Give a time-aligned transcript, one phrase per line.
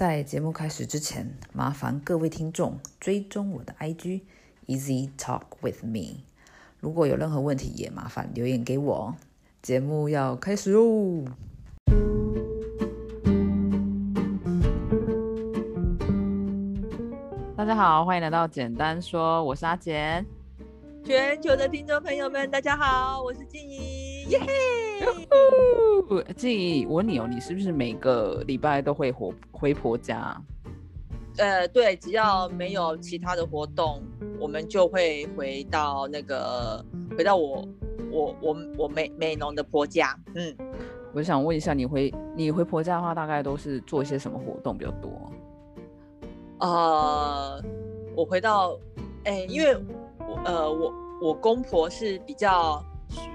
[0.00, 4.22] 在节目开始之前，麻烦各位听众追踪我的 IG
[4.66, 6.22] Easy Talk with Me。
[6.78, 9.14] 如果有任何问题，也麻烦留言给我。
[9.60, 11.26] 节目要开始喽！
[17.54, 20.39] 大家好，欢迎来到简单说，我是阿简。
[21.02, 26.34] 全球的听众朋友们，大家好，我是静怡，耶嘿！
[26.36, 30.40] 静怡，我问你哦，你是不是每个礼拜都会回回婆家？
[31.38, 34.02] 呃，对，只要没有其他的活动，
[34.38, 36.84] 我们就会回到那个，
[37.16, 37.66] 回到我
[38.10, 40.14] 我我我美美农的婆家。
[40.34, 40.54] 嗯，
[41.14, 45.32] 我想问一下，你回你回婆家的话，大概都是做一些什么活动比较多？
[46.58, 47.60] 呃，
[48.14, 48.78] 我回到，
[49.24, 49.74] 哎，因为。
[50.44, 52.84] 呃，我我公婆是比较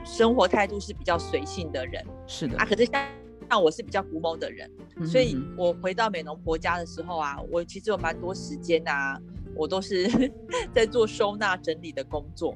[0.04, 2.66] 生活态度是比较随性的人，是的啊。
[2.66, 3.05] 可是像
[3.50, 4.70] 像我是比较古某的人，
[5.05, 9.20] 所以我回到美农婆家的时候啊，我其实有蛮多时间啊，
[9.55, 10.09] 我都是
[10.73, 12.56] 在做收纳整理的工作。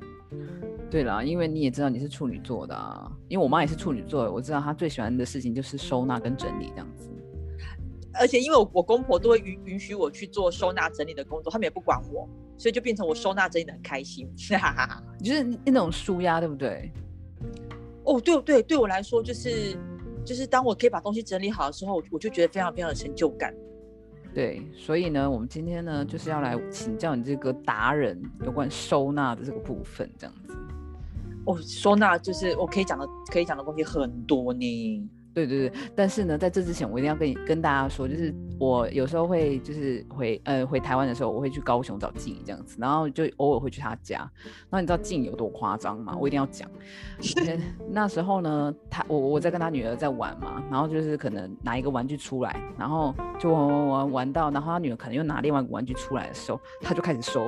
[0.89, 7.07] 对啦，因为你也知道你是处女座的啊，因为我妈也是处女座，我知道她最喜欢的事情就是收纳跟整理这样子。
[8.19, 12.27] 而且因为我我公婆都会允允许我去做收纳整理的工作，他们也不管我，
[12.59, 15.03] 所以就变成我收纳整理的很开心， 哈哈哈。
[15.23, 16.91] 就是那种舒压，对不对？
[18.03, 19.77] 哦，对对，对我来说就是
[20.25, 23.53] 就是当我可以把东西整理好的时候，我就觉得非常非常的成就感。
[24.33, 30.53] 对，所以呢，我们今天呢就是要来请教你这个达人有关收纳的这个部分，这样子。
[31.45, 35.09] 哦，收纳就是我可以讲的可以讲的东西很多呢。
[35.33, 44.17] 对对对，但是呢，在这之前，我一定要跟你跟大家说，就是我有时候会就是回呃回台湾的时候，我会去高雄找静这样子，然后就偶尔会去他家。
[44.69, 46.15] 然后你知道静有多夸张吗？
[46.19, 46.69] 我一定要讲。
[47.91, 57.45] 那时候呢，他我我在跟他女儿在玩嘛，然后就是可能拿一个玩具出来，然后就玩玩玩玩到，然后他女儿可能又拿另外一个玩具出来的时候，他就开始收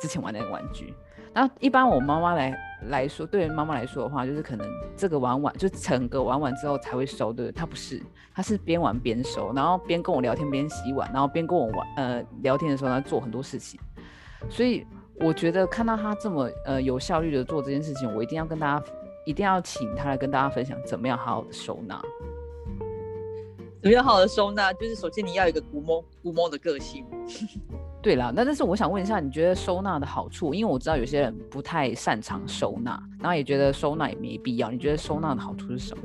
[0.00, 0.94] 之前玩那个玩具。
[1.32, 2.56] 然后一般我妈妈来
[2.88, 8.02] 来说，对于妈妈来说的话，就是可能这个玩完就整个玩完之后才会收，对不对他不是，
[8.34, 13.80] 他是边玩边收，然后边跟我聊天边洗碗，然后边跟我玩呃聊天的时候他做很多事情。
[14.48, 18.86] 所以我觉得看到他这么呃有效率的做这件事情，我一定要跟大家
[19.24, 22.00] 一定要请他来跟大家分享怎么样好好的收纳。
[23.82, 27.04] 怎么样好的收纳，就是首先你要有一个古猫古猫的个性。
[28.04, 30.52] 对啦，那但是我想问一下，你觉得收纳的好处？
[30.52, 34.70] 因为我知道有些人不太擅长收纳，然后也觉得收纳也没必要。
[34.70, 36.02] 你觉得收纳的好处是什么？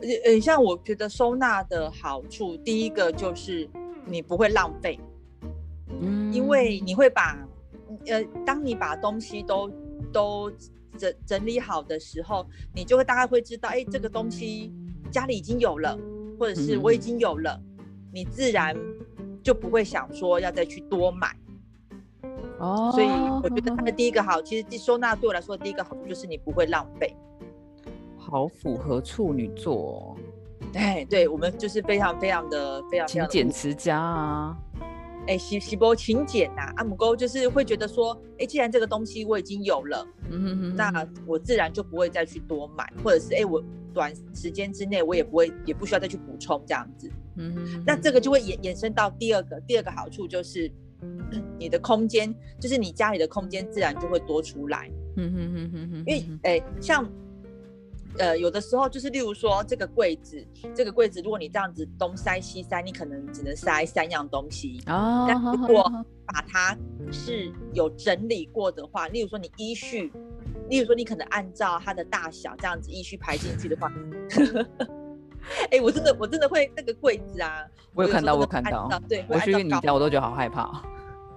[0.00, 3.68] 呃呃，像我觉得收纳的好处，第一个就是
[4.06, 4.98] 你不会浪费，
[6.00, 7.36] 嗯，因为你会把，
[8.06, 9.70] 呃，当你把东西都
[10.10, 10.50] 都
[10.96, 14.72] 整整理好的时候，你就会大概会知道，哎，这个东西
[15.10, 15.94] 家里已经有了，
[16.40, 17.60] 或者是我已经有了，
[18.10, 18.74] 你自然。
[19.44, 21.36] 就不会想说要再去多买
[22.58, 23.06] 哦，所以
[23.42, 27.14] 我觉得它的第一个好，其实收纳对我来说的第一个好处就是你不会浪费，
[28.16, 30.16] 好符合处女座，
[30.72, 34.56] 哎，对我们就是非常非常的非常勤俭持家啊，
[35.26, 43.62] 哎，喜喜波勤俭呐，阿姆沟就是会觉得说，哎，既然这个东西我已经有了，嗯哼哼，那我自然就不会再去多买，或者是哎我。
[43.94, 47.08] 短时间之内，我也不会，也不需要再去补充这样子。
[47.36, 50.68] 嗯，那这个就会衍衍生到第二个，第二个好处就是，
[51.56, 54.90] 你的空间，就是你家里的空间自然就会多出来。
[55.16, 57.08] 嗯哼哼哼哼，因为哎，像
[58.18, 64.80] 呃有的时候就是，例如说这个柜子，这个柜子如果你这样子东塞西塞，你可能只能塞三样东西。
[64.86, 65.82] 哦，但如果
[66.26, 66.76] 把它
[67.10, 70.12] 是有整理过的话，例如说你依序。
[70.70, 73.92] 例如说，你可能按照它的大小这样子依序排进去的话，
[75.70, 80.82] 哎，我真的我真的会那个柜子啊，我有看到，我有看到，对，我去你家我都觉得好害怕，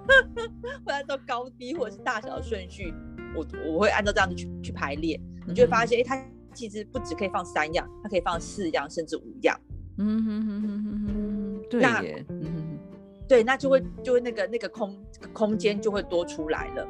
[0.85, 2.93] 会按照高低或者是大小的顺序，
[3.35, 6.15] 我我会按照这样子去去排列，你就会发现，哎，它
[6.57, 9.55] 其实不止可以放三样，它可以放四样甚至五样，
[9.97, 12.79] 嗯哼哼哼哼哼，对耶，嗯
[13.27, 14.97] 对，那就会就会那个那个空
[15.33, 16.87] 空间就会多出来了。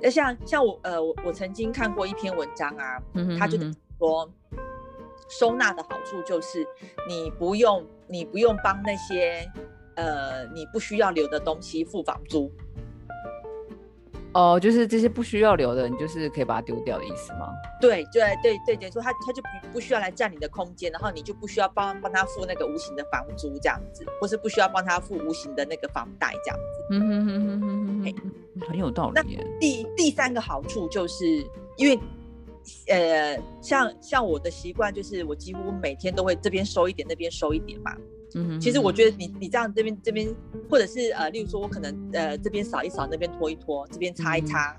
[0.00, 3.02] 那像像我呃我我曾经看过一篇文章啊，
[3.38, 3.58] 他就
[3.98, 4.30] 说
[5.28, 6.66] 收纳的好处就是
[7.08, 9.44] 你不用你不用帮那些
[9.96, 12.50] 呃你不需要留的东西付房租。
[14.34, 17.52] 哦，就是这些不需要留的，你就是可以把它丢掉的意思吗？
[17.80, 26.86] 对对对对对，说他他就不不需要来占你的空间，然后你就不需要帮帮他付那个无形的房租这样子，或是不需要帮他付无形的那个房贷这样子。
[26.90, 29.12] 嗯哼哼哼哼哼，很有道理。
[29.14, 29.22] 那
[29.60, 31.26] 第第三个好处就是，
[31.76, 31.98] 因为
[32.88, 37.94] 呃，像像我的习惯就是，我几乎每天都会这边收一点，那边收一点嘛。
[38.34, 40.34] 嗯，其实我觉得你你这样这边这边，
[40.70, 44.76] 或者是呃，例如说我可能呃这边扫一扫，那边拖一拖，这边擦一擦，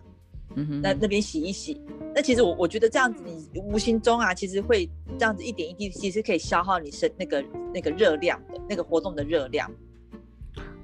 [0.55, 1.79] 嗯哼，那那边洗一洗，
[2.15, 4.89] 那其实我我觉得这样子你无形中啊，其实会
[5.19, 9.69] 这样子一点一滴，其实可以消耗你身那个那个热量的那个活动的热量。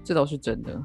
[0.03, 0.81] 这倒是真的。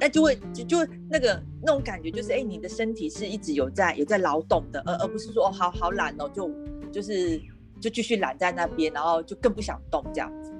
[0.00, 6.50] 那就会就就那个那种感觉，就是哎，你的身体是一直有在有在劳动的，而而不是说哦，好好懒哦，就
[6.90, 7.40] 就是
[7.78, 10.51] 就继续懒在那边，然后就更不想动这样子。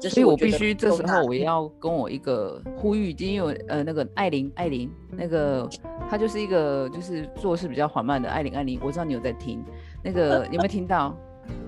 [0.00, 5.68] 所以我必须这时候我要跟我一个呼吁，因为呃那个艾琳艾琳那个
[6.08, 9.64] 她就是一个就是做事比较缓慢的艾琳艾琳，我知道你有在听，
[10.02, 11.16] 那个有没有听到？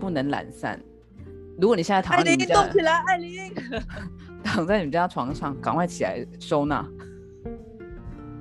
[0.01, 0.81] 不能懒散。
[1.59, 3.53] 如果你现在躺在你们家，动起来，艾琳。
[4.43, 6.87] 躺在你们家床上，赶快起来收纳。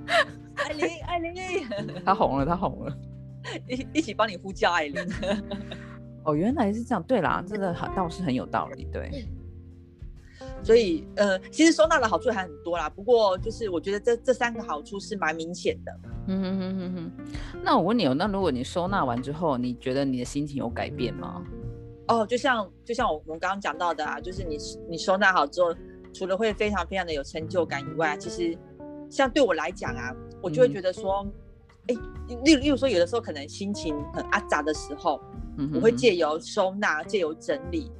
[0.55, 1.33] 艾琳，艾琳，
[2.05, 2.97] 他红了，他红了，
[3.67, 4.95] 一一起帮你呼叫艾琳。
[6.23, 7.03] 哦，原来是这样。
[7.03, 8.87] 对啦，这个倒是很有道理。
[8.93, 9.27] 对，
[10.65, 12.89] 所以呃，其实收纳的好处还很多啦。
[12.89, 15.91] 不过就是我觉得这这三个好处是蛮明显的。
[16.27, 17.11] 嗯哼哼哼哼。
[17.63, 21.43] 那我问你哦，那如果你收纳完之后，你觉得你的心情有改变吗？
[22.07, 24.57] 哦，就像就像我我们刚刚讲到的啊，就是你
[24.89, 25.73] 你收纳好之后。
[26.17, 28.57] 除了会非常非常的有成就感以外，其实
[29.09, 31.27] 像对我来讲啊，我就会觉得说，
[31.87, 31.95] 哎，
[32.45, 35.19] 例例如说，有的时候可能心情很阿杂的时候，
[35.73, 37.91] 我会借由收纳、借由整理，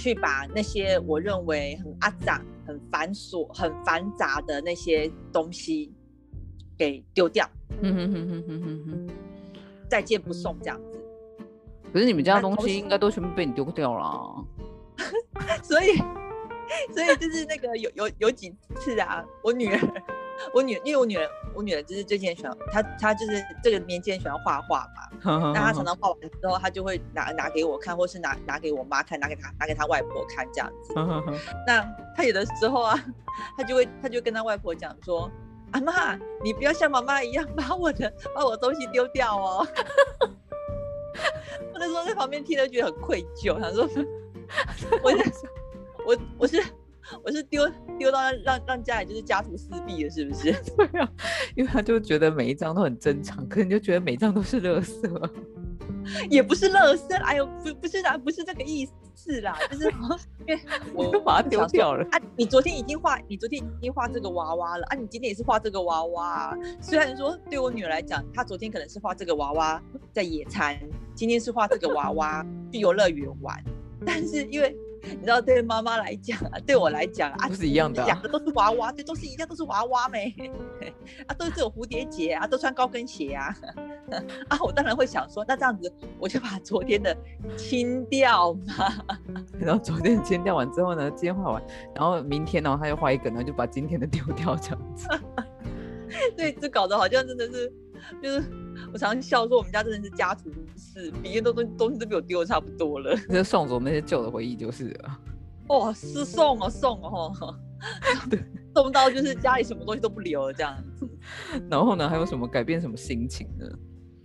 [0.00, 5.92] 去把那些我认为很阿杂、很繁琐、很繁杂的那些东西
[6.78, 7.46] 给丢掉。
[7.82, 9.08] 嗯哼哼哼哼哼哼，
[9.90, 10.98] 再见不送这样子。
[11.92, 14.44] 可是你们家的东西应该都全部被你丢掉了，
[15.62, 15.98] 所以。
[16.94, 20.02] 所以就是那个有有有几次啊，我女儿，
[20.52, 23.32] 我女，因为我女儿，我女儿就是最近喜欢她，她就是
[23.62, 30.92] 这个年纪喜欢画画嘛， 那她常常画完之后，她就会拿拿给我看，或是拿拿给我妈看，拿给她拿给她外婆看这样子。
[31.66, 33.04] 那她有的时候啊，
[33.56, 35.30] 她就会她就跟她外婆讲说
[35.72, 39.66] ：“阿妈，你不要像妈妈一样把我的把我东西丢掉哦。
[41.72, 43.88] ”我那时候在旁边听了，觉得很愧疚，想说，
[45.02, 45.12] 我。
[46.06, 46.56] 我我是
[47.24, 47.68] 我是丢
[47.98, 50.52] 丢到让让家里就是家徒四壁了，是不是？
[50.76, 51.08] 对啊，
[51.54, 55.30] 因为他就觉得每一张都很正常，可能就觉得每张都是垃圾，
[56.30, 59.92] 也不是垃圾，哎呦，不不是啦，不是这个意思啦，就是
[60.46, 60.60] 因为
[60.94, 62.20] 我把它丢掉了啊。
[62.36, 66.56] 你昨天已经画，你昨天已经画这个娃娃了啊，你今天也是画这个娃娃。
[66.80, 69.82] 虽然说对我女儿来讲，她昨天可能是画这个娃娃
[70.12, 70.78] 在野餐，
[71.14, 73.62] 今天是画这个娃娃去游乐园玩，
[74.06, 74.76] 但是因为。
[75.02, 80.34] 你知道，对妈妈来讲啊，对我来讲啊，都是一样的，两个都是娃娃，对，都是一样，都是娃娃没
[81.26, 83.54] 啊，都是有蝴蝶结啊，都穿高跟鞋啊，
[84.48, 87.16] 啊，我当然会想说，那这样子我就把昨天的
[87.56, 88.72] 清掉嘛。
[89.58, 91.62] 然后昨天清掉完之后呢，今天画完，
[91.94, 95.08] 然后明天呢，他又画一个然后，就把今天的丢掉这样子。
[96.36, 97.72] 对，这搞得好像真的是，
[98.22, 98.42] 就是
[98.92, 103.16] 我常常笑说，我们家真的是家徒四壁，都东东西都被我丢的差不多了。
[103.28, 105.18] 就送走那些旧的回忆就是了。
[105.68, 107.56] 哇，是送哦，送哦，
[108.28, 108.42] 对，
[108.74, 111.08] 送到就是家里什么东西都不留了这样子。
[111.70, 113.66] 然后呢，还有什么改变什么心情呢？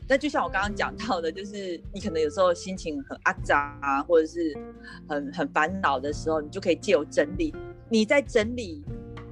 [0.08, 4.56] 那就像我刚刚讲到的，就是你可能有时候心情很阿杂啊，或者是
[5.08, 7.54] 很很烦恼的时候，你就可以借由整理，
[7.90, 8.84] 你在整理。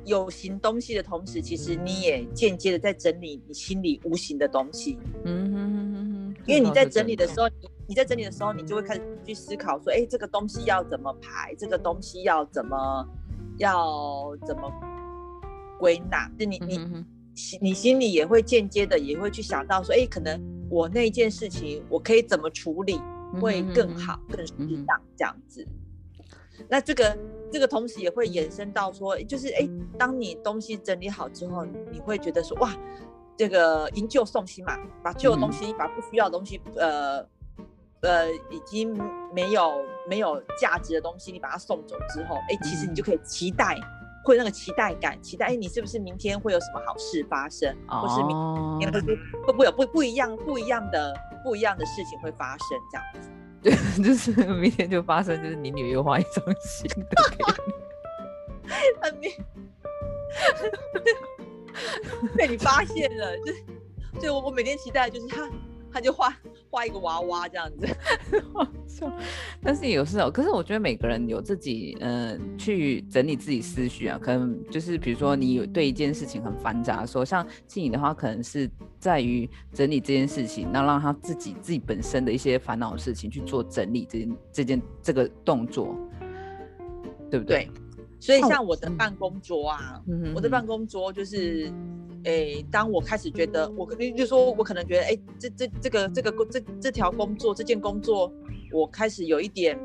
[0.05, 4.97] 有形东西的同时，其实你也间接的在整理你心里无形的东西。
[5.23, 6.35] 嗯哼哼哼哼。
[6.45, 11.55] 因为你在整理的时候，你你在整理的时候，你就会开始去思考说，哎，这个东西要怎么排？
[11.55, 13.07] 这个东西要怎么
[13.59, 14.69] 要怎么
[15.79, 16.29] 归纳？
[16.37, 22.99] 就你你心你心里也会间接的也会去想到说，哎，可能我那件事情我可以怎么处理
[23.39, 24.53] 会更好、更适
[24.85, 25.65] 当这样子。
[26.69, 27.17] 那这个
[27.51, 29.67] 这个同时也会衍生到说，就是哎，
[29.97, 32.75] 当你东西整理好之后，你会觉得说，哇，
[33.37, 37.25] 这个营救送新嘛，把旧的东西，把不需要的东西，呃
[38.01, 38.97] 呃，已经
[39.33, 43.77] 没有没有价值的东西，你把它送走之后，哎，其实你就可以期待，
[44.23, 48.99] 会那个期待感，期待哎，你是不是明天会有什么好事发生，或是明天会
[49.45, 53.29] 会不会有不不一样不一样的不一样的事情会发生这样子。
[53.63, 53.71] 就
[54.03, 57.37] 就是明天就发生，就是你女儿又画一张新的给
[59.25, 59.33] 你，
[62.35, 63.31] 被你发现了，
[64.13, 65.49] 就就我我每天期待就是他
[65.93, 66.35] 他就画
[66.69, 67.87] 画一个娃娃这样子。
[69.61, 78.69] 但是有时候，可是我觉得每个人有自己嗯去整理自己思绪啊，可能就是比如说你有对一件事情很繁杂，说像静怡的话，可能是
[78.99, 85.97] 在于整理这件事情，那让他自己自己本身的一些烦恼的事情去做整理这件这件这个动作，
[87.29, 87.69] 对不对？
[88.19, 90.01] 所以像我的办公桌啊，
[90.33, 91.69] 我的办公桌就是，
[92.23, 98.31] 诶，当我开始觉得我，就说我可能觉得，哎，这这这个这个工这这条工作这件工作，
[98.71, 99.77] 我开始有一点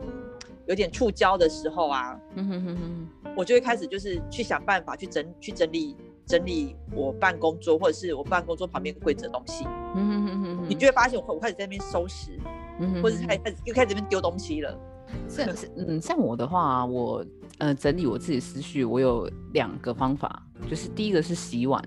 [0.66, 3.08] 有点触礁的时候啊，嗯哼哼哼。
[3.36, 9.64] 我就会开始就是去想办法去整去整理整理我办公桌或者是我办公桌旁边的柜子的东西，
[9.94, 10.66] 嗯哼哼哼。
[10.68, 12.38] 你就会发现我我开始在那边收拾，
[12.80, 14.76] 嗯或者开开始又开始这边丢东西了。
[15.26, 17.24] 像嗯，像我的话，我
[17.58, 21.82] 呃整理我自己思绪，我有两个方法，就是第一个是洗碗，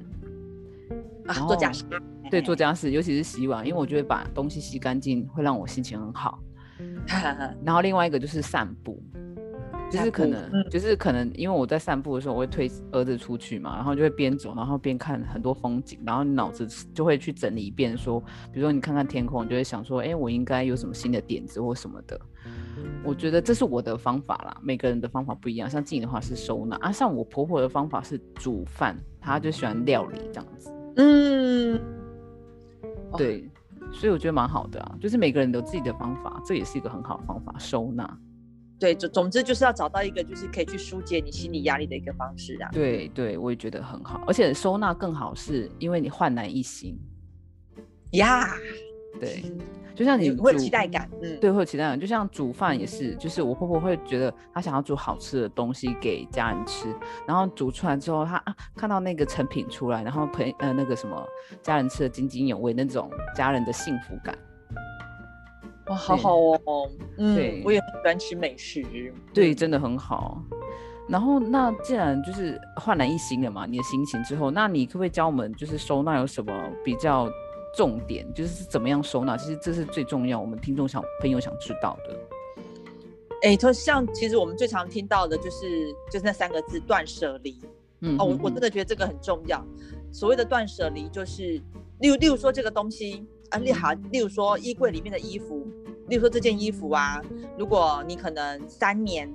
[1.27, 1.83] 啊，做家事，
[2.29, 6.39] 对，做家事，尤其是洗碗，因为我觉得把东西洗干净会让我心情很好。
[7.63, 9.01] 然后另外一个就是散步。
[9.91, 18.17] 就是可能，就是可能，因为我在散步的时候，我会推儿子出去嘛，然后就会边走，然后边看很多风景，然后你脑子就会去整理一遍，说，
[18.53, 22.17] 比如说你看看天空，就会想说，哎，我应该有什么新的点子或什么的。
[23.03, 25.69] 我觉得这是我的方法啦，每个人的方法不一样。
[25.69, 30.71] 像静的话是收纳啊，像我婆婆的方法是煮饭，她就喜欢料理这样子。
[30.95, 31.79] 嗯，
[33.17, 33.49] 对，
[33.91, 38.17] 所以我觉得蛮好的啊，就是每个人有自己的方法，这也是一个很好的方法，收纳。
[38.79, 42.69] 对，总总之就是要找到一个就是可以去疏解你心理压力的一个方式啊。
[42.71, 46.97] 对对，我也觉得很好，而且收纳更好，是因为你焕然一新
[48.13, 48.47] 呀。
[49.19, 49.43] 对，
[49.95, 51.99] 就像你会有期待感，嗯，对，会有期待感。
[51.99, 56.87] 就像煮饭也是，就是我婆婆会觉得她想要煮好吃的东西给家人吃，
[57.27, 61.23] 然后煮出来之后，她啊看到那个成品出来，然后陪呃那个什么
[61.61, 64.37] 家人吃的津津有味，那种家人的幸福感。
[65.87, 70.41] 哇，好好哦，嗯，对，我也很喜欢吃美食，对，真的很好。
[71.09, 76.53] 然后，那既然就是焕然一新了嘛，你的心情之后，那你可不可以教我们，就是收纳有什么
[76.85, 77.29] 比较
[77.75, 79.37] 重点，就是怎么样收纳？
[79.37, 82.19] 其实这是最重要，我们听众想朋友想知道的。
[83.43, 87.59] 哎，就像其实我们最常听到的就是就是那三个字断舍离。
[88.01, 89.65] 嗯，哦，我我真的觉得这个很重要。
[90.11, 91.61] 所谓的断舍离，就是
[91.99, 93.25] 例如例如说这个东西。
[93.51, 95.67] 啊，例好，例如说衣柜里面的衣服，
[96.07, 97.21] 例如说这件衣服啊，
[97.57, 99.29] 如果你可能三年，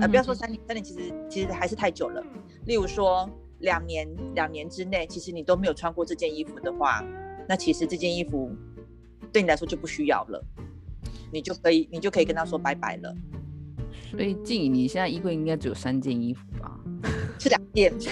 [0.00, 2.24] 啊，不要说三年，三年其实其实还是太久了。
[2.64, 7.04] 例如说两年，两年之内，其实你都没有穿过这件衣服的话，
[7.48, 8.50] 那其实这件衣服
[9.32, 10.42] 对你来说就不需要了，
[11.32, 13.14] 你就可以你就可以跟他说拜拜了。
[14.10, 16.78] 所以静怡，你现在衣柜应该只有三件衣服吧？
[17.38, 17.92] 是两件。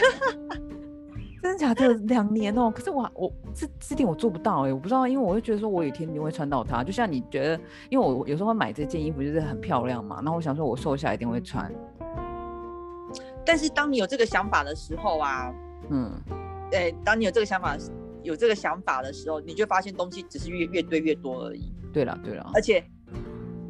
[1.42, 1.94] 真的假的？
[2.04, 11.72] 两年哦，可是我我这这点我做不到哎，我不知道，因为我会觉得说我有一天一定会穿到它，就像你觉得，因为我有时候会买这件衣服就是很漂亮嘛，那我想说我瘦下来一定会穿。
[13.44, 15.50] 但是当你有这个想法的时候啊，
[15.88, 16.12] 嗯，
[16.70, 17.74] 对，当你有这个想法
[18.22, 21.72] 有这个想法的时候，你就发现东西只是越越堆越多而已。
[21.92, 22.84] 对了对了，而且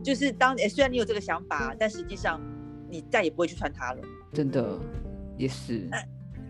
[0.02, 2.40] 就是当虽然你有这个想法，但实际上
[2.88, 4.00] 你再也不会去穿它了。
[4.32, 4.78] 真的
[5.36, 5.88] 也是。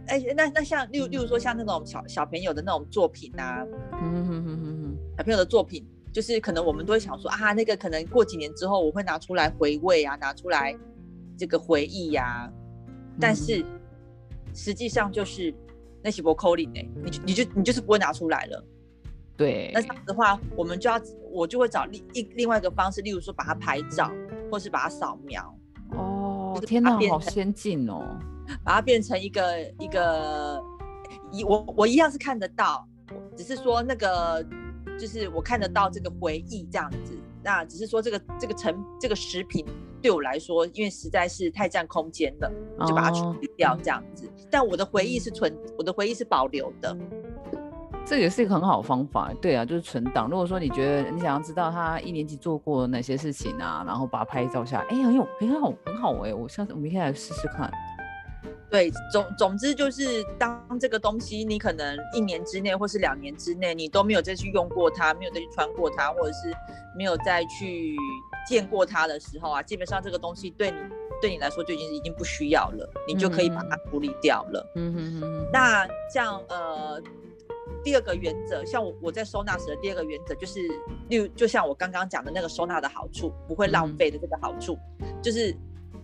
[0.07, 3.64] 哎，那那像，例如例如说像那种小小朋友的那种作品啊，
[4.02, 10.76] 嗯哼哼哼小朋友的作品，就是可能我们都会想说啊，那个可能过几年之后我会拿出来回味啊，拿出来
[11.38, 12.50] 这个回忆呀，
[13.21, 13.64] 但是
[14.52, 15.54] 实际上就是
[16.02, 18.64] 那些不扣零哎，你你就你就是不会拿出来了。
[19.37, 24.11] 对，那这样的话，我们就要我就会找另一另外一个方式，例如说把它拍照，
[24.50, 25.54] 或是把它扫描。
[25.92, 28.19] 哦，天哪，好先进哦。
[28.64, 30.62] 把它变成一个一个
[31.30, 32.87] 一我我一样是看得到，
[33.37, 34.45] 只是说那个
[34.99, 39.64] 就是我看得到这个回忆这样子，那只是说这个这个成这个食品
[40.02, 42.52] 对我来说，因为实在是太占空间了，
[42.87, 44.29] 就把它处理掉这样子。
[44.50, 46.97] 但我的回忆是存，我的回忆是保留的，
[48.04, 49.33] 这也是一个很好的方法。
[49.40, 50.28] 对啊，就是存档。
[50.28, 57.71] 如果说你觉得你想要知道他一年级做过哪些事情啊，然后把它拍照下来，哎，很有很好很好哎，我下次我明天来试试看。
[58.71, 66.54] 对，总总之就是，当这个东西你可能一年之内或是两年之内，你都没有再去用过它，没有再去穿过它，或者是
[66.97, 67.97] 没有再去
[68.49, 70.76] 见过它的时候啊，基本上这个东西对你
[71.20, 74.72] 对你来说就已经已经不需要了，你就可以把它处理掉了。
[74.76, 75.48] 嗯哼哼。
[75.52, 77.00] 那像呃
[77.82, 80.60] 第二个原则，像我我在收纳时的第二个原则就是，
[81.08, 84.78] 例如就像我刚刚讲的那个收纳的好处，不会浪费的这个好处，
[85.22, 85.56] 就是。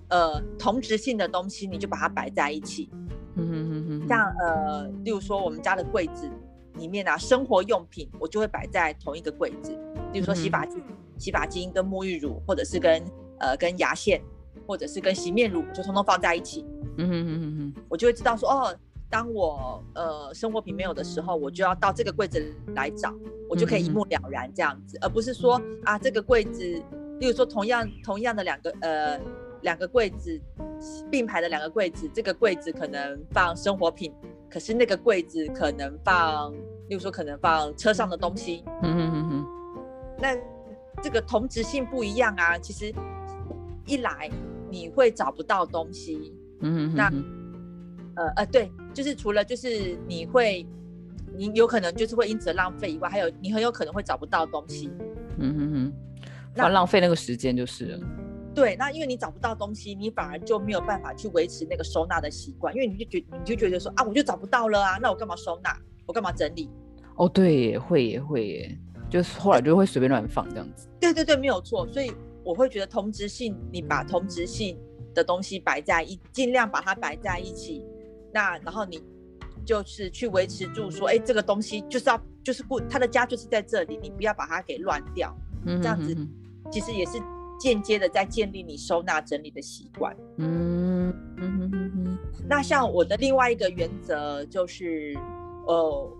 [0.09, 2.89] 呃，同质性的东西你就把它摆在一起，
[3.35, 6.31] 嗯哼哼哼，像呃，例如说我们家的柜子
[6.75, 9.73] 里面啊，生活用品我就会摆在同一个柜子。
[10.13, 10.81] 例如说洗发精、
[11.19, 13.03] 洗发精跟沐浴乳，或者是跟
[13.41, 14.23] 呃跟牙线，
[14.67, 16.65] 或者是跟洗面乳，就通通放在一起。
[16.99, 18.75] 嗯哼哼哼哼，我就会知道说哦，
[19.09, 23.15] 当我呃生活品没有的时候，我就要到这个柜子来找，
[23.49, 26.63] 我就可以一目了然这样子，而不是说啊这个柜子，
[27.21, 29.21] 例如说同样同样的两个呃
[29.63, 30.41] 两个柜子
[31.11, 34.13] 并排的两个柜子，这个柜子可能放生活品，
[34.49, 36.53] 可是那个柜子可能放，
[36.89, 38.65] 例如说可能放车上的东西。
[38.83, 39.47] 嗯哼哼哼，
[40.19, 40.37] 那
[41.03, 42.91] 这个同质性不一样啊，其实
[43.85, 44.31] 一来
[44.77, 46.35] 你会找不到东西。
[46.61, 47.11] 嗯，那，
[48.17, 50.67] 呃呃，对，就是除了就是你会，
[51.35, 54.91] 你有可能就是会因此浪费以外，还有你很有可能会找不到东西。
[55.39, 55.93] 嗯哼哼，
[56.55, 58.01] 那浪费那个时间就是了。
[58.55, 65.75] 对，那因为你找不到东西，你反而就没有办法去维持那个收纳的习惯，因为你就觉你就觉得说啊，我就找不到了啊，那我干嘛收纳？
[66.07, 66.71] 我干嘛整理？
[67.17, 68.79] 哦，对，会也会耶，
[69.09, 70.87] 就是后来就会随便乱放这样子。
[71.01, 71.87] 对对对，没有错。
[71.89, 72.11] 所以
[72.47, 74.79] 我会觉得同质性，你把同质性。
[75.17, 77.83] 的东西摆在一，尽量把它摆在一起。
[78.35, 79.03] 那然后你
[79.65, 85.35] 就是去维持住，说，哎，这个东西就是要就是不，他的家就是在这里，你不要把它给乱掉。
[85.65, 86.15] 嗯，这样子
[86.71, 87.13] 其实也是
[87.59, 90.15] 间接的在建立你收纳整理的习惯。
[90.37, 92.19] 嗯嗯哼哼哼。
[92.47, 95.17] 那像我的另外一个原则就是，
[95.67, 96.13] 呃，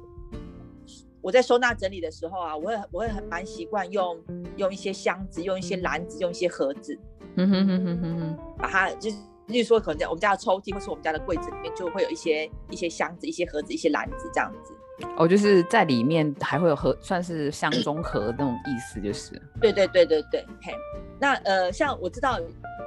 [1.27, 4.17] 我在收纳整理的时候啊，我会我会很蛮习惯用
[4.59, 6.97] 用一些箱子，用一些篮子，用一些盒子。
[7.35, 9.17] 嗯哼哼哼哼哼，把它就是，
[9.49, 14.73] 例如说可能在我们家的抽屉或是我们家的柜子里面，就会有一些一些箱子、一些盒子、一些篮子这样子。
[15.17, 19.33] 哦，就是在里面还会有盒，算是箱中盒那种意思，就是。
[19.61, 20.73] 对对对对对，嘿，
[21.19, 22.39] 那呃，像我知道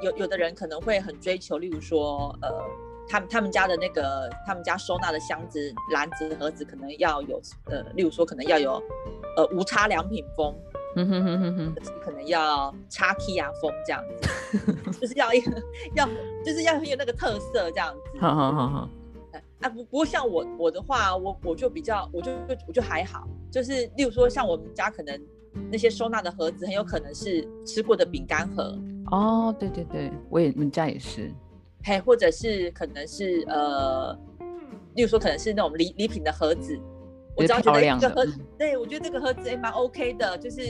[0.02, 2.50] 有有的人可能会很追求，例如说呃，
[3.10, 8.82] 他们他们家的那个他们家收纳的箱子、篮子、盒子可能要有呃，例如说可能要有
[9.36, 10.56] 呃无差良品风。
[10.96, 15.62] 嗯哼哼哼哼，可能要叉 key 啊风这样子，就是要一个
[15.96, 16.08] 要
[16.44, 18.20] 就是要很有那个特色这样子。
[18.20, 18.90] 好好好好。
[19.62, 22.32] 啊不不过像我我的话，我我就比较我就
[22.68, 25.22] 我就还好，就是例如说像我们家可能
[25.70, 28.76] 那些收纳的盒子，很有可能是吃过的饼干盒。
[29.12, 31.32] 哦，对对对，我也我们家也是。
[31.84, 34.18] 嘿，或者是可能是呃，
[34.96, 36.80] 例如说可能是那种礼礼品的盒子。
[37.36, 38.28] 我只要觉得这个盒，
[38.58, 40.62] 对我觉得这个盒子也蛮 OK 的，就是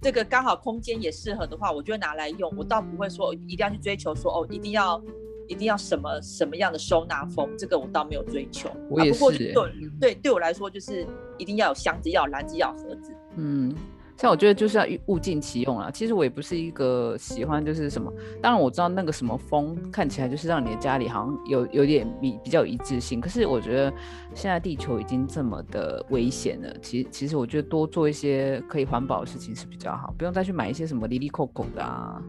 [0.00, 2.52] 这个刚好空间也适合的话，我就拿来用。
[2.56, 5.00] 我倒不会说一定要去追求说哦，一定要
[5.46, 8.68] 一定要什么什么样的收纳风，这个我倒没有追求。
[8.90, 9.52] 我也是。
[9.52, 13.12] 对对，对我来说就是一定要有箱子，要有篮子，要有盒子。
[13.36, 13.72] 嗯。
[14.18, 15.92] 像我觉得就是要物尽其用了。
[15.92, 23.20] 其实我也不是一个喜欢就是什么，当然我知道那个什么风看起来就是让你的家里好像有有点比比较一致性。
[23.20, 23.92] 可是我觉得
[24.34, 32.20] 现在地球已经这么的危险了，其实其实我觉得多做一些可以环保的事情是比较好，不用再去买一些什么离离扣扣的啊。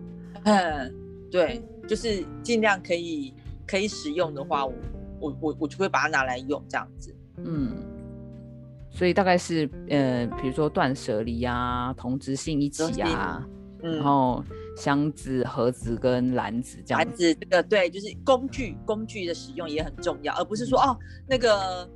[0.43, 0.93] 嗯，
[1.32, 3.34] 对，就是尽量可以
[3.65, 4.73] 可以使用的话，我
[5.19, 7.15] 我我我就会把它拿来用这样子。
[7.38, 7.73] 嗯。
[8.99, 13.41] 所以大概是，呃，比如说断舍离啊，同质性一起啊，
[13.81, 14.43] 然后
[14.75, 16.99] 箱子、盒子跟篮子这样。
[16.99, 21.89] 篮子这个对，就是工具，工具的使用也很重要，而不是说哦，那个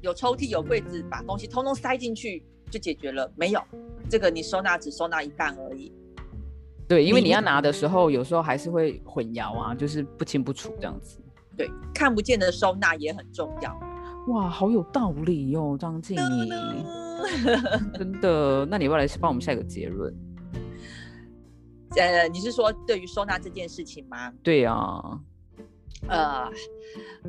[0.00, 3.28] 有抽屉、有柜子，把东西通通塞进去就解决了。
[3.34, 3.60] 没有，
[4.08, 5.92] 这个你收纳只收纳一半而已。
[6.86, 11.18] 对，因为你要拿的时候，有时候还是会混淆啊，就是不清不楚这样子。
[11.56, 13.76] 对，看不见的收纳也很重要。
[14.28, 16.50] 哇，好有道理哟，张静怡，
[17.98, 18.64] 真的。
[18.64, 20.14] 那你要来帮我们下一个结论？
[21.96, 24.32] 呃，你是说对于收纳这件事情吗？
[24.42, 24.74] 对呀。
[26.08, 26.50] 呃，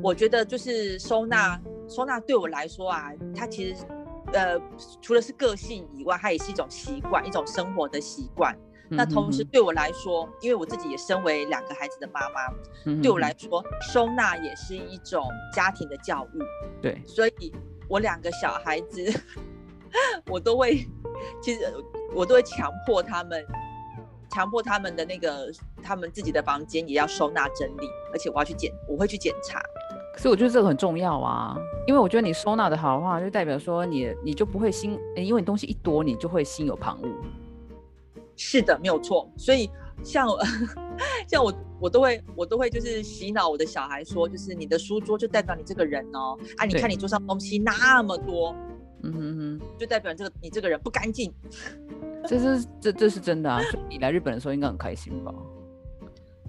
[0.02, 3.84] 我觉得就是收纳，收纳对我来说啊，它其实
[4.32, 4.58] 呃，
[5.00, 8.56] 除了是个性以外，它也是一种习惯，一种生活的习惯。
[8.90, 16.38] 那同时对我来说，因为我自己也身为两个孩子的妈妈，对我来说，收纳也是一种家庭的教育。
[16.82, 17.52] 对，所以
[17.88, 19.02] 我两个小孩子，
[20.30, 20.86] 我都会，
[21.42, 21.60] 其实
[22.14, 23.44] 我都会强迫他们，
[24.30, 25.50] 强迫他们的那个
[25.82, 29.60] 他们自己的房间也要收纳整理，而且我要去检，我会去检查。
[30.14, 31.56] 可是我觉得这个很重要啊，
[31.88, 37.08] 因为我觉得你收纳的好的话，就代表说你你就不会心，因为你东西一多，你就会心有旁骛。
[38.36, 39.30] 是的，没有错。
[39.36, 39.70] 所以
[40.02, 40.28] 像
[41.28, 46.38] 像我，我都会我都会就是洗脑我的小孩说，就是你的书桌就代表你这个人哦。
[46.56, 48.54] 啊，你看你桌上东西那么多，
[49.02, 51.32] 嗯哼哼，就代表这个你这个人不干净。
[52.26, 53.60] 这是这这是真的啊！
[53.88, 55.34] 你来日本的时候应该很开心吧？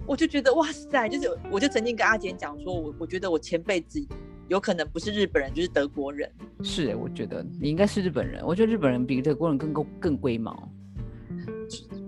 [0.06, 4.00] 我就觉得哇塞，就是我就曾经跟阿简讲说，我我觉得我前辈子
[4.48, 6.30] 有可能不是日本人就是德国人。
[6.62, 8.42] 是，我觉得你应该是日本人。
[8.46, 10.68] 我觉得日本人比德国人更更更龟毛，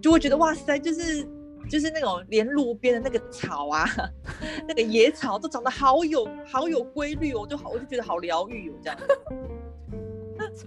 [0.08, 1.22] 就会觉得哇塞，就是
[1.68, 3.84] 就是那种连路边的那个草啊，
[4.66, 8.98] 那个野草都长得好有好有规律哦，就好我就觉得好疗愈哦，这样。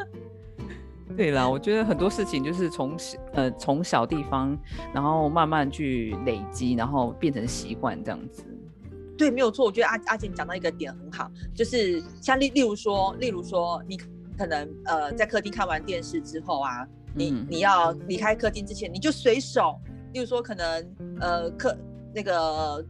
[1.17, 4.55] 对啦，我觉得很多事情就是从小呃从小地方，
[4.93, 8.43] 然后慢慢去累积，然后变成习惯这样子。
[9.17, 9.65] 对，没有错。
[9.65, 13.97] 我觉得阿阿简讲到一个点很好，就是像例例如说，例如说，你
[14.37, 19.79] 可能呃在客厅看完电视之后啊，你你要离开客厅之前，你就随手，
[20.13, 21.77] 例如说可能呃客
[22.13, 22.85] 那个。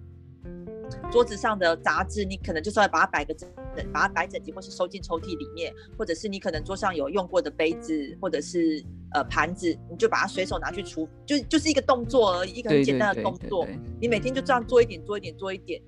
[1.09, 3.49] 桌子上的杂志，你可能就是要把它摆个整，
[3.93, 13.65] 把它摆整齐，或是收进抽屉里面，或者是你可能桌上有用过的杯子，或者是呃盘子，你就把它随手拿去除，就就是一个动作而已，一个很简单的动作。
[14.01, 15.81] 你每天就这样做一点，做一点，做一点，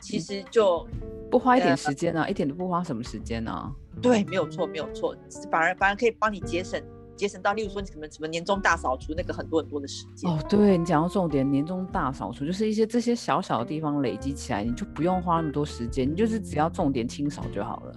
[0.00, 0.86] 其实就
[1.28, 3.68] 不花一点时间啊，一点都不花什么时间啊。
[4.00, 5.16] 对，没有错，没有错，
[5.50, 6.80] 反而反而可以帮你节省。
[7.20, 10.30] 节省到，例如说你什么什么年终大扫除，那个很多很多的时间。
[10.30, 17.94] 哦，对你讲到重点，年终大扫除就是一些这些小小的地方累积起来，你就不用花那么多时间，你就是只要重点清扫就好了。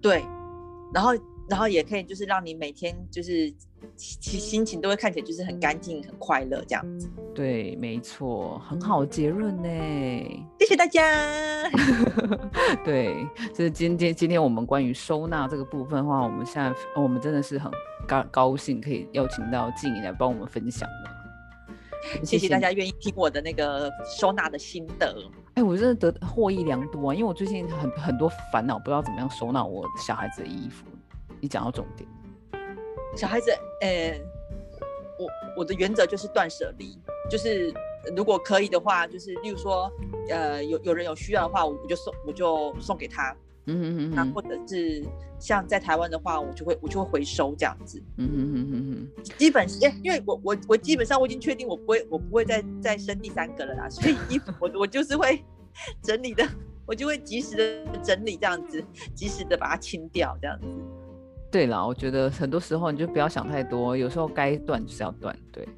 [0.00, 0.24] 对，
[0.94, 1.12] 然后。
[1.48, 3.48] 然后也可以就是让你每天就是
[3.94, 7.08] 心心情都会看起来就是很干净很快乐这样子。
[7.32, 9.68] 对，没错，很好结论呢。
[10.58, 11.00] 谢谢大家。
[12.84, 17.70] 对，就是今天今天我们关于收纳这个部分的话，我们现在我们真的是很
[18.06, 21.10] 高高兴可以邀请到静怡来帮我们分享的。
[22.22, 25.16] 谢谢大家愿意听我的那个收纳的心得。
[25.54, 30.86] 哎，我真的得获益良多啊，因为我最近很很多烦恼，不知道怎么样收纳我小孩子的衣服。
[31.40, 32.08] 你讲到重点，
[33.16, 34.20] 小孩子，呃，
[35.18, 37.74] 我我的原则就是断舍离，就是
[38.16, 39.90] 如果可以的话，就是例如说，
[40.30, 43.36] 呃，有有人有需要的话，我就送，我就送给他，
[43.66, 45.04] 嗯嗯嗯，那或者是
[45.38, 55.44] 像在台湾的话，我就会我就会回收这样子，嗯嗯嗯嗯嗯，基本，因因为我我我基本上我已经确定我不会我不会再再生第三个了啦，所以衣服我我就是会
[56.02, 56.46] 整理的，
[56.86, 58.82] 我就会及时的整理这样子，
[59.14, 60.66] 及时的把它清掉这样子。
[61.50, 65.36] 对啦，我觉得很多时候你就不要想太多，有时候该断就是要断。
[65.52, 65.68] 对，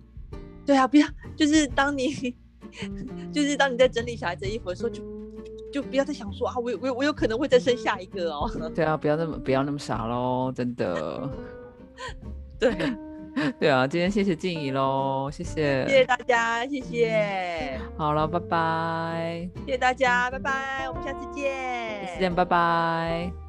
[0.67, 2.35] 对啊，不要就是当你
[3.33, 5.03] 就是当你在整理小孩子衣服的时候，就
[5.73, 8.51] 就不要再想说啊，我我我有可能会再生下一个哦。
[8.75, 11.29] 对啊，不要那么不要那么傻喽，真的。
[12.59, 12.75] 对，
[13.59, 17.81] 对啊，今天谢谢静怡喽，谢谢，谢谢大家，谢谢。
[17.97, 19.49] 好了，拜拜。
[19.67, 22.07] 谢谢大家，拜拜，我们下次见。
[22.07, 23.48] 下次见，拜拜。